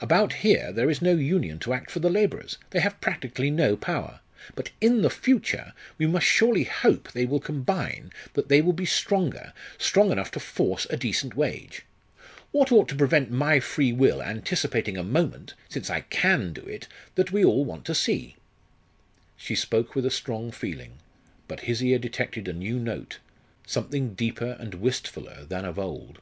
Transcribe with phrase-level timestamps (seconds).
[0.00, 3.76] About here there is no union to act for the labourers they have practically no
[3.76, 4.18] power.
[4.56, 8.84] But in the future, we must surely hope they will combine, that they will be
[8.84, 11.84] stronger strong enough to force a decent wage.
[12.50, 16.88] What ought to prevent my free will anticipating a moment since I can do it
[17.14, 18.34] that we all want to see?"
[19.36, 20.94] She spoke with a strong feeling;
[21.46, 23.20] but his ear detected a new note
[23.64, 26.18] something deeper and wistfuller than of old.